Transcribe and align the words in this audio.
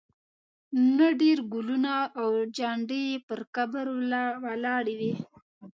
نه 0.97 1.07
ډېر 1.21 1.37
ګلونه 1.53 1.93
او 2.21 2.29
جنډې 2.57 3.01
یې 3.09 3.17
پر 3.27 3.39
قبر 3.55 3.85
ولاړې 4.47 4.93
وې. 4.99 5.13